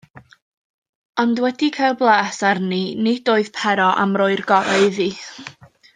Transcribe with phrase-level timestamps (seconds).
[1.23, 5.09] Ond wedi cael blas arni, nid oedd Pero am roi'r gorau iddi.